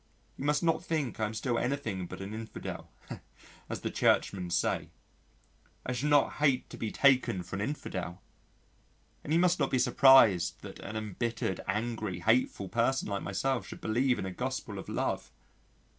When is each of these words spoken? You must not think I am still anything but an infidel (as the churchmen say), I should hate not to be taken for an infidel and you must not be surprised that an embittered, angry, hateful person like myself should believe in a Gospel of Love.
You 0.35 0.45
must 0.45 0.63
not 0.63 0.83
think 0.83 1.19
I 1.19 1.25
am 1.27 1.35
still 1.35 1.59
anything 1.59 2.07
but 2.07 2.21
an 2.21 2.33
infidel 2.33 2.89
(as 3.69 3.81
the 3.81 3.91
churchmen 3.91 4.49
say), 4.49 4.89
I 5.85 5.91
should 5.91 6.09
hate 6.11 6.63
not 6.63 6.69
to 6.71 6.77
be 6.77 6.89
taken 6.91 7.43
for 7.43 7.55
an 7.55 7.61
infidel 7.61 8.19
and 9.23 9.31
you 9.31 9.37
must 9.37 9.59
not 9.59 9.69
be 9.69 9.77
surprised 9.77 10.63
that 10.63 10.79
an 10.79 10.95
embittered, 10.95 11.61
angry, 11.67 12.21
hateful 12.21 12.67
person 12.67 13.09
like 13.09 13.21
myself 13.21 13.67
should 13.67 13.79
believe 13.79 14.17
in 14.17 14.25
a 14.25 14.31
Gospel 14.31 14.79
of 14.79 14.89
Love. 14.89 15.29